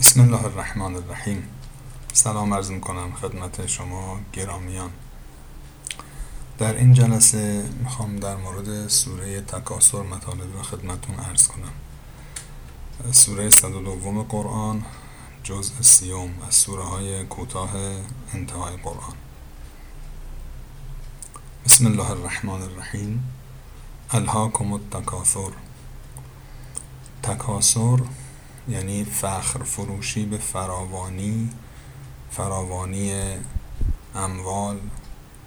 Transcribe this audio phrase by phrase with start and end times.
[0.00, 1.48] بسم الله الرحمن الرحیم
[2.12, 4.90] سلام عرض می‌کنم خدمت شما گرامیان.
[6.58, 11.72] در این جلسه می‌خوام در مورد سوره تکاسر مطالب را خدمتون عرض کنم.
[13.12, 14.84] سوره 102 قرآن
[15.42, 17.70] جزء سیوم از سوره های کوتاه
[18.34, 19.16] انتهای قرآن.
[21.64, 23.32] بسم الله الرحمن الرحیم.
[24.10, 25.52] الهاکم التکاثر.
[27.22, 27.98] تکاسر
[28.68, 31.50] یعنی فخر فروشی به فراوانی
[32.30, 33.36] فراوانی
[34.14, 34.80] اموال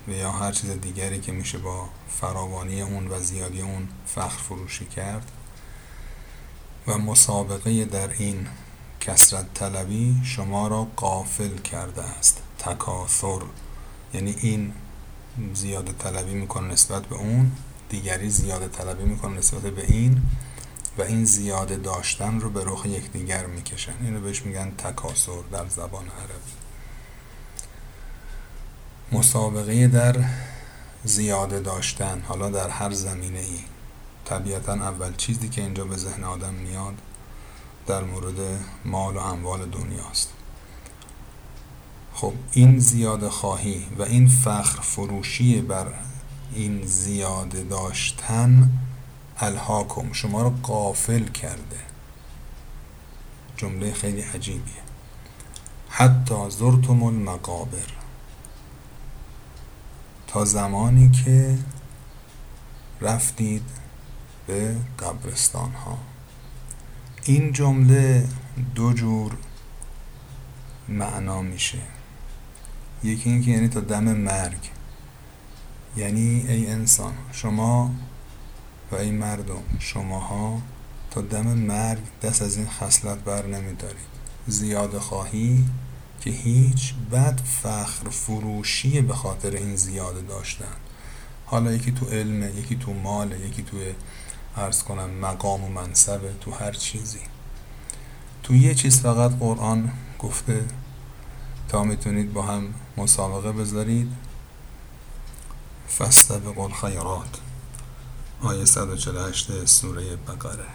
[0.08, 4.86] و یا هر چیز دیگری که میشه با فراوانی اون و زیادی اون فخر فروشی
[4.86, 5.32] کرد.
[6.88, 8.48] و مسابقه در این
[9.00, 12.42] کسرت طلبی شما را قافل کرده است.
[12.59, 13.40] تکاثر.
[14.14, 14.73] یعنی این
[15.54, 17.52] زیاده طلبی می‌کنه نسبت به اون
[17.90, 20.22] دیگری زیاده طلبی می‌کنه نسبت به این.
[20.98, 23.94] و این زیاده داشتن رو به رخ یکدیگر می‌کشن.
[24.02, 26.54] اینو بهش میگن تکاسر در زبان عربی.
[29.12, 30.26] مسابقه در
[31.04, 33.59] زیاده داشتن حالا در هر زمینه ای
[34.26, 36.94] طبیعتا اول چیزی که اینجا به ذهن آدم میاد
[37.88, 38.36] در مورد
[38.86, 40.30] مال و اموال دنیاست.
[42.14, 45.88] خب این زیاده خواهی و این فخر فروشی بر
[46.56, 48.70] این زیاده داشتن
[49.44, 51.80] الهاکم شما رو قافل کرده.
[53.58, 54.83] جمله خیلی عجیبیه.
[55.89, 57.88] حتی زرتم المقابر.
[60.27, 61.58] تا زمانی که
[63.02, 63.64] رفتید
[64.47, 65.97] به قبرستان ها
[67.23, 68.27] این جمله
[68.75, 69.38] دو جور
[70.89, 71.80] معنا میشه.
[73.03, 74.69] یکی اینکه یعنی تا دم مرگ.
[75.97, 77.91] یعنی ای انسان شما
[78.94, 80.61] و ای مردم شماها
[81.11, 84.13] تا دم مرگ دست از این خصلت بر نمیدارید.
[84.47, 85.66] زیاده خواهی
[86.22, 90.75] که هیچ بد فخر فروشی به خاطر این زیاده داشتن.
[91.45, 93.77] حالا یکی تو علمه یکی تو ماله یکی تو
[94.58, 97.20] ارز کنم مقام و منصبه تو هر چیزی.
[98.43, 100.65] تو یه چیز فقط قرآن گفته
[101.70, 104.11] تا می‌تونید با هم مسابقه بذارید.
[105.99, 107.39] فستبقوا الخیرات.
[108.43, 110.67] آیه 148 سوره بقره.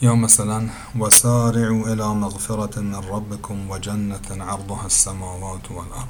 [0.00, 0.68] یا مثلا
[1.00, 6.08] وسارعوا الى مغفرة من ربكم و جنة عرضها السماوات والارض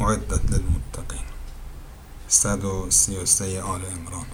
[0.00, 1.24] اعدت للمتقین
[2.28, 4.26] 133 آل امران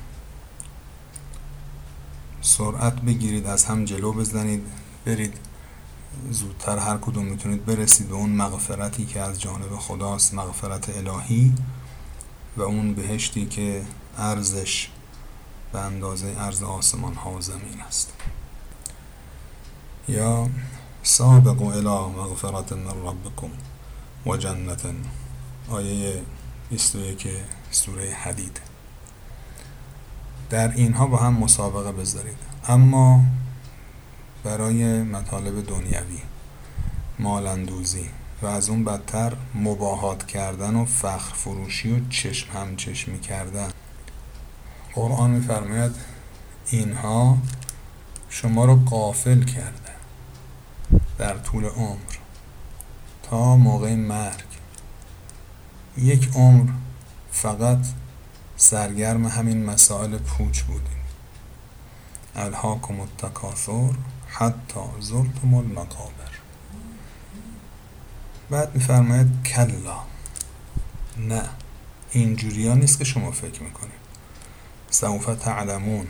[2.42, 4.62] سرعت بگیرید از هم جلو بزنید
[5.06, 5.34] برید.
[6.30, 11.54] زودتر هر کدوم می‌تونید برسید به اون مغفرتی که از جانب خداست مغفرت الهی
[12.56, 13.82] و اون بهشتی که
[14.20, 14.88] ارزش
[15.72, 18.12] به اندازه ارز آسمان ها و زمین است.
[20.08, 20.48] یا
[21.02, 23.50] سابقوا الى مغفرت من ربکم
[24.26, 24.80] و جنت.
[25.70, 26.22] آیه
[26.70, 27.28] 21
[27.70, 28.60] سوره حدید.
[30.50, 32.36] در اینها با هم مسابقه بذارید.
[32.68, 33.24] اما
[34.44, 36.20] برای مطالب دنیوی
[37.18, 38.08] مالندوزی
[38.42, 43.70] و از اون بدتر مباهات کردن و فخر فروشی و چشم هم چشمی کردن.
[44.94, 45.92] قرآن میفرماید
[46.70, 47.38] اینها
[48.28, 49.92] شما رو قافل کرده
[51.18, 52.16] در طول عمر
[53.22, 54.44] تا موقع مرگ.
[55.98, 56.70] یک عمر
[57.32, 57.86] فقط
[58.56, 61.00] سرگرم همین مسائل پوچ بودیم.
[62.36, 63.90] الهاکم التکاثر
[64.28, 66.30] حتی زرتم المقابر.
[68.50, 69.98] بعد میفرماید کلا.
[71.18, 71.42] نه
[72.10, 73.99] اینجوری ها نیست که شما فکر می‌کنید.
[74.90, 76.06] سوف تعلمون.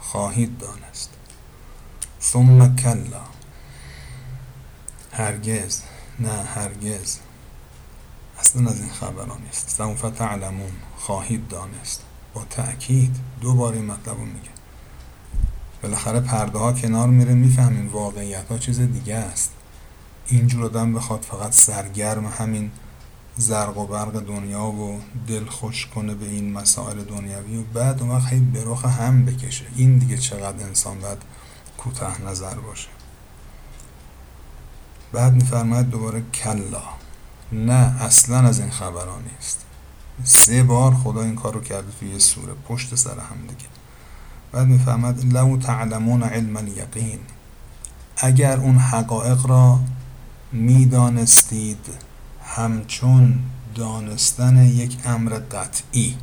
[0.00, 1.10] خواهید دانست.
[2.20, 3.22] ثم کلا.
[5.12, 5.82] هرگز.
[6.20, 7.18] نه هرگز.
[8.38, 9.68] اصلا از این خبران نیست.
[9.68, 10.72] سوف تعلمون.
[10.96, 12.02] خواهید دانست.
[12.34, 14.50] با تأکید دوباره مطلب رو میگه.
[15.82, 19.52] بالاخره پرده ها کنار میره می‌فهمین واقعیت ها چیز دیگه است.
[20.26, 22.70] اینجور آدم بخواد فقط سرگرم همین
[23.38, 28.10] زرق و برق دنیا و دل خوش کنه به این مسائل دنیوی و بعد اون
[28.10, 29.64] وقت به رخ هم بکشه.
[29.76, 31.18] این دیگه چقدر انسان باید
[31.78, 32.88] کوتاه نظر باشه.
[35.12, 36.82] بعد میفرماید دوباره کلا.
[37.52, 39.64] نه اصلا از این خبران نیست.
[40.24, 43.68] سه بار خدا این کار رو کرده توی یه سوره پشت سر هم دیگه.
[44.52, 47.20] بعد می‌فهمد لو تعلمون علم الیقین.
[48.16, 49.80] اگر اون حقایق را
[50.52, 52.07] می‌دانستید
[52.58, 53.38] همچون
[53.74, 56.16] دانستن یک امر قطعی.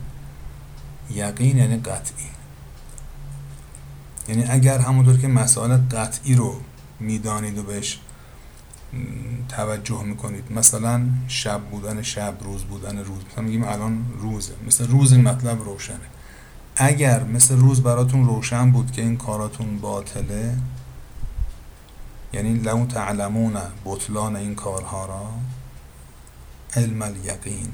[1.10, 2.26] یقین یعنی قطعی.
[4.28, 6.56] یعنی اگر همونطور که مسائل قطعی رو
[7.00, 8.00] می‌دانید و بهش
[9.50, 15.14] توجه می‌کنید مثلا شب بودن شب روز بودن روز مثلا میگیم الان روزه مثل روز
[15.14, 15.98] این مطلب روشنه.
[16.76, 20.58] اگر مثل روز براتون روشن بود که این کاراتون باطله
[22.34, 25.30] یعنی لو تعلمون بطلان این کارها را
[26.74, 27.74] علم الیقین.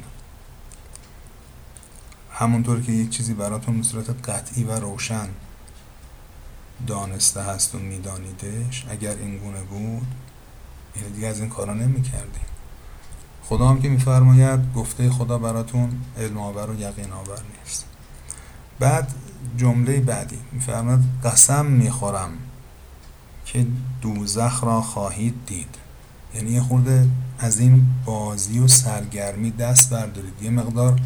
[2.32, 5.28] همونطور که یک چیزی براتون به صورت قطعی و روشن
[6.88, 10.08] دانسته هست و میدانیدش اگر این گونه بود
[10.96, 12.46] یعنی دیگه از این کارا نمی کردیم
[13.44, 17.86] خدا هم که میفرماید گفته خدا براتون علم آور و یقین آور نیست.
[18.80, 19.14] بعد
[19.58, 22.32] جمله بعدی میفرماید قسم می‌خورم
[23.46, 23.68] که
[24.02, 25.76] دوزخ را خواهید دید.
[26.36, 27.08] یعنی یه خورده
[27.44, 30.42] از این بازی و سرگرمی دست بردارید.
[30.42, 31.00] یه مقدار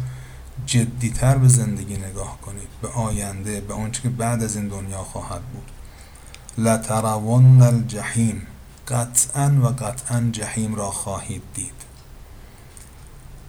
[0.66, 2.68] جدیتر به زندگی نگاه کنید.
[2.82, 5.70] به آینده به آنچه که بعد از این دنیا خواهد بود.
[6.58, 8.42] لترون الجحیم.
[8.88, 11.72] قطعا و قطعا جحیم را خواهید دید.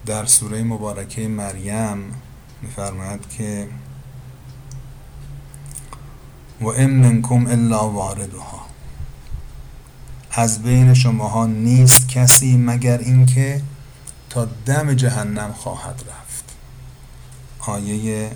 [0.06, 2.12] در سوره مبارکه مریم
[2.62, 3.68] میفرماید که
[6.62, 8.67] و ام منکم الا واردها
[10.40, 13.62] از بین شماها نیست کسی مگر اینکه
[14.30, 16.44] تا دم جهنم خواهد رفت.
[17.60, 18.32] آیه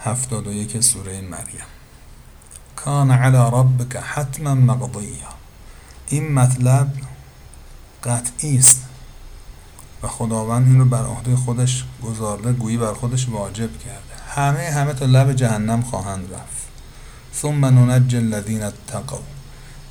[0.00, 1.66] 71 سوره مریم.
[2.76, 5.34] کان علی ربک حتما مقضیا.
[6.08, 6.92] این مطلب
[8.04, 8.82] قطعی است
[10.02, 14.14] و خداوند این رو بر عهده خودش گذارده گویی بر خودش واجب کرده.
[14.28, 16.64] همه همه تا لب جهنم خواهند رفت.
[17.34, 19.33] ثم ننج الذین اتقوا.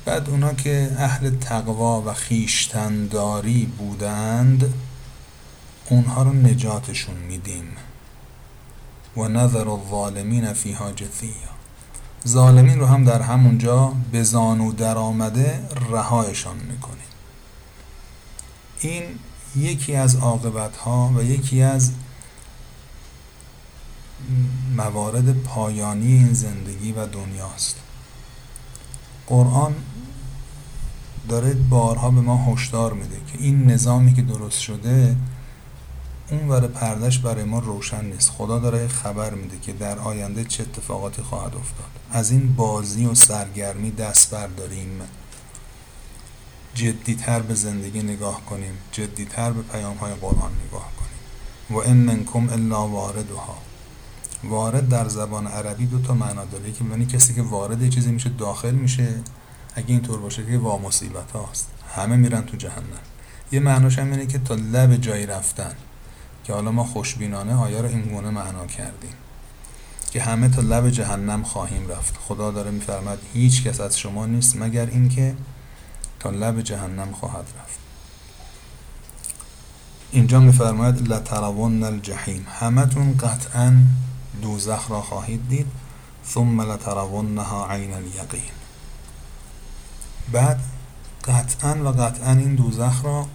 [0.04, 4.74] بعد اونا که اهل تقوا و خیشتنداری بودند
[5.88, 7.64] اونها رو نجاتشون میدیم.
[9.16, 11.30] و نظر الظالمین فیها جثیا
[12.28, 16.98] ظالمین رو هم در همونجا به زانو در آمده رهایشان می‌کنیم.
[18.80, 19.02] این
[19.56, 21.92] یکی از عاقبت ها و یکی از
[24.76, 27.76] موارد پایانی این زندگی و دنیاست.
[29.26, 29.74] قرآن
[31.28, 35.16] داره بارها به ما هشدار میده که این نظامی که درست شده
[36.30, 38.30] اون ور پردش برای ما روشن نیست.
[38.30, 41.86] خدا داره خبر میده که در آینده چه اتفاقاتی خواهد افتاد.
[42.12, 45.00] از این بازی و سرگرمی دست برداریم.
[46.74, 48.72] جدیتر به زندگی نگاه کنیم.
[48.92, 51.78] جدیتر به پیام های قرآن نگاه کنیم.
[51.78, 53.58] و ان منکم الا واردها.
[54.44, 56.72] وارد در زبان عربی دو تا معنا داره.
[56.72, 59.20] که یعنی کسی که وارد چیزی میشه داخل میشه.
[59.74, 61.70] اگه اینطور باشه که وا مصیبت هاست.
[61.96, 63.04] همه میرن تو جهنم.
[63.52, 65.74] یه معناش هم اینه که تا لب جایی رفتن
[66.44, 69.14] که حالا ما خوشبینانه آیا رو این گونه معنا کردیم؟
[70.10, 72.16] که همه تا لب جهنم خواهیم رفت.
[72.28, 75.34] خدا داره میفرماد هیچ کس از شما نیست مگر اینکه
[76.20, 77.78] تا لب جهنم خواهد رفت.
[80.10, 82.46] اینجا میفرماید لترون الجحیم.
[82.60, 83.76] همتون قطعا
[84.42, 85.66] دوزخ را خواهید دید.
[86.26, 88.63] ثم لترونها عین الیقین.
[90.32, 90.60] بعد
[91.24, 93.26] قطعا و قطعا این دوزخ را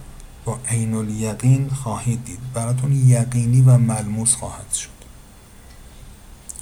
[0.44, 2.38] با عین الیقین خواهید دید.
[2.54, 4.90] براتون یقینی و ملموس خواهد شد.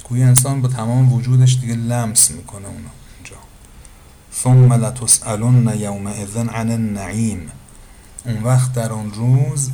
[0.03, 3.37] گویا انسان با تمام وجودش دیگه لمس می‌کنه اونو اینجا
[4.33, 7.51] ثم لتسالن یومئذ عن النعیم.
[8.25, 9.71] اون وقت در اون روز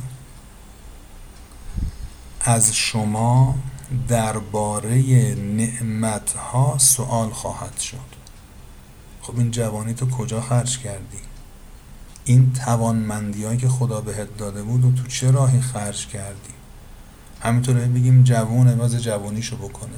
[2.40, 3.54] از شما
[4.08, 8.15] درباره نعمتها سوال خواهد شد.
[9.26, 11.18] خب این جوانی تو کجا خرج کردی؟
[12.24, 16.54] این توانمندی هایی که خدا بهت داده بود و تو چه راهی خرج کردی؟
[17.40, 19.90] همینطوره بگیم جوونه باز جوانیشو بکنه.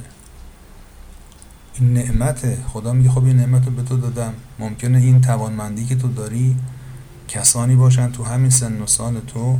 [1.75, 2.59] این نعمته.
[2.69, 4.35] خدا میگه خب این نعمت رو به تو دادم.
[4.59, 6.57] ممکنه این توانمندی که تو داری
[7.29, 9.59] کسانی باشن تو همین سن و سال تو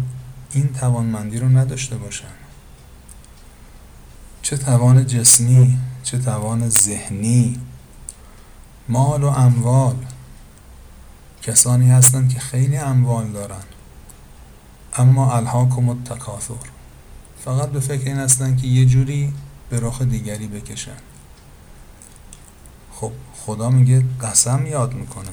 [0.53, 2.35] این توانمندی رو نداشته باشن.
[4.43, 7.61] چه توان جسمی چه توان ذهنی
[8.89, 9.97] مال و اموال.
[11.43, 13.63] کسانی هستند که خیلی اموال دارن
[14.97, 16.55] اما الهاکم التکاثر
[17.45, 19.33] فقط به فکر این هستند که یه جوری
[19.71, 20.97] به رخ دیگری بکشن
[22.93, 25.31] خب خدا میگه قسم یاد می‌کنه.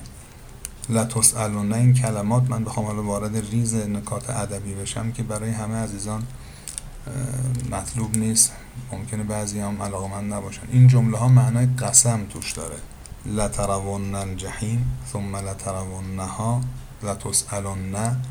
[0.90, 6.24] لتسالون این کلمات من بخوام حالا وارد ریز نکات ادبی بشم که برای همه عزیزان
[7.72, 8.54] مطلوب نیست.
[8.92, 10.62] ممکنه بعضی هم علاقه من نباشن.
[10.72, 12.78] این جمله ها معنای قسم توش داره.
[13.26, 16.62] لترون الجحیم ثم لترونها
[17.04, 18.22] لتسالن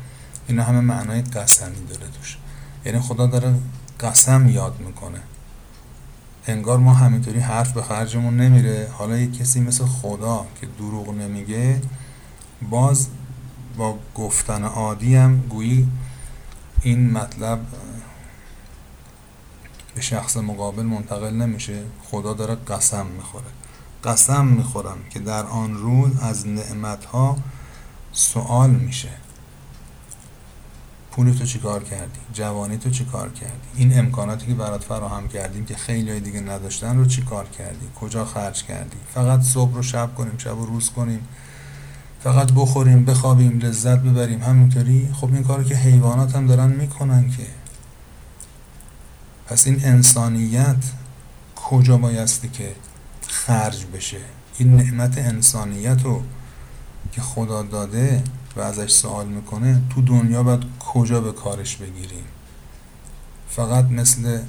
[0.47, 2.37] اینا همه معنای قسمی داره توش.
[2.85, 3.55] یعنی خدا داره
[3.99, 5.19] قسم یاد می‌کنه.
[6.47, 8.89] انگار ما همینطوری حرف به خرجمون نمیره.
[8.93, 11.81] حالا یک کسی مثل خدا که دروغ نمیگه
[12.69, 13.07] باز
[13.77, 15.87] با گفتن عادی هم گویی
[16.81, 17.59] این مطلب
[19.95, 21.83] به شخص مقابل منتقل نمیشه.
[22.03, 23.45] خدا داره قسم می‌خوره.
[24.05, 27.37] قسم می‌خورم که در آن روز از نعمتها
[28.11, 29.09] سوال میشه.
[31.11, 35.27] پول تو چی کار کردی؟ جوانی تو چی کار کردی؟ این امکاناتی که برات فراهم
[35.27, 39.73] کردیم که خیلی های دیگه نداشتن رو چی کار کردی؟ کجا خرج کردی؟ فقط صبح
[39.73, 41.27] رو شب کنیم شب و روز کنیم.
[42.23, 45.09] فقط بخوریم بخوابیم لذت ببریم همینطوری.
[45.13, 47.47] خب این کارو که حیوانات هم دارن می‌کنن که.
[49.47, 50.83] پس این انسانیت
[51.55, 52.75] کجا بایستی که
[53.35, 54.17] خرج بشه.
[54.57, 56.23] این نعمت انسانیت رو
[57.11, 58.23] که خدا داده
[58.55, 62.25] و ازش سوال می‌کنه تو دنیا باید کجا به کارش بگیریم؟
[63.49, 64.39] فقط مثل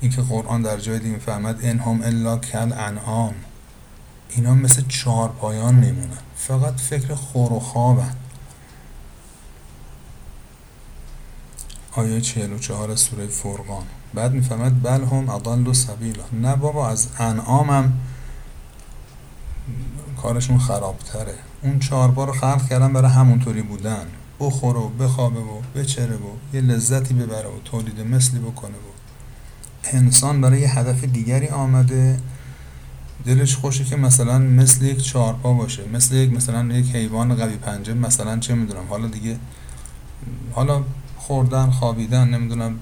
[0.00, 3.34] اینکه قرآن در جای دیگه می‌فهمد انهم الا کل انعام
[4.28, 6.18] اینا مثل چهار پایان میمونن.
[6.36, 8.14] فقط فکر خور و خوابن.
[11.92, 13.84] آیه 44 سوره فرقان.
[14.14, 16.24] بعد می‌فهمد بل هم اضل و سبیلا.
[16.32, 17.92] نه بابا از انعام هم
[20.22, 21.34] کارشون خرابتره.
[21.62, 24.06] اون چهار بار رو خلق کردن برای همونطوری بودن.
[24.40, 28.90] بخوره و بخوابه و بچره و یه لذتی ببره و تولید مثلی بکنه و
[29.84, 32.18] انسان برای یه هدف دیگری آمده.
[33.24, 35.88] دلش خوشه که مثلا مثل یک چهارپا باشه.
[35.92, 38.86] مثل یک مثلا یک حیوان قوی پنجه مثلا چه می‌دونم.
[38.88, 39.36] حالا دیگه
[40.52, 40.82] حالا
[41.16, 42.78] خوردن خوابیدن نمی‌دونم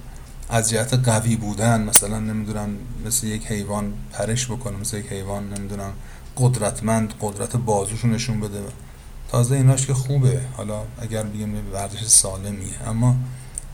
[0.49, 2.69] از قوی بودن مثلا نمی‌دونم
[3.07, 5.91] مثل یک حیوان پرش بکنه مثل یک حیوان نمی‌دونم
[6.39, 8.63] قدرتمند قدرت بازوشو نشون بده.
[9.31, 10.41] تازه ایناش که خوبه.
[10.57, 12.89] حالا اگر بگیم ورزش سالمیه.
[12.89, 13.17] اما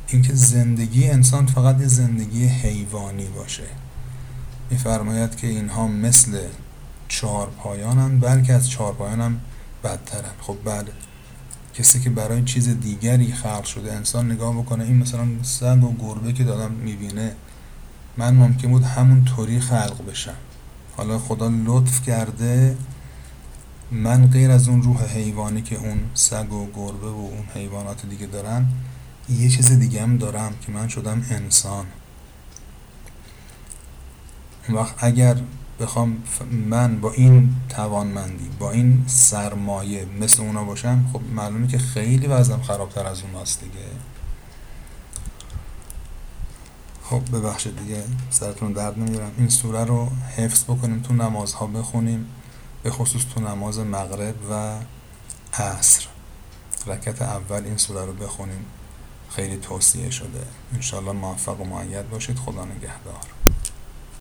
[0.08, 3.66] اینکه زندگی انسان فقط یه زندگی حیوانی باشه.
[4.70, 6.38] میفرماید که اینها مثل
[7.08, 9.40] چهار پایانن بلکه از چهار پایان
[9.84, 10.30] بدترن.
[10.40, 10.92] خب بله.
[11.74, 16.32] کسی که برای چیز دیگری خلق شده انسان نگاه بکنه این مثلا سگ و گربه
[16.32, 17.32] که دادم می‌بینه
[18.16, 20.34] من ممکن بود همون طوری خلق بشم.
[20.96, 22.76] حالا خدا لطف کرده
[23.90, 28.26] من غیر از اون روح حیوانی که اون سگ و گربه و اون حیوانات دیگه
[28.26, 28.66] دارن
[29.28, 31.86] یه چیز دیگه هم دارم که من شدم انسان.
[34.68, 35.36] وقت اگر
[35.80, 42.26] بخوام من با این توانمندی با این سرمایه مثل اونا باشم خب معلومه که خیلی
[42.26, 43.86] وزنم خرابتر از اوناست دیگه.
[47.14, 52.26] خب ببخشید دیگه سرتون درد نمیارم این سوره رو حفظ بکنیم تو نمازها بخونیم
[52.82, 54.78] به خصوص تو نماز مغرب و
[55.62, 56.06] عصر.
[56.86, 58.64] رکت اول این سوره رو بخونیم.
[59.30, 60.46] خیلی توصیه شده.
[60.74, 62.38] انشالله موفق و معید باشید.
[62.38, 63.24] خدا نگهدار.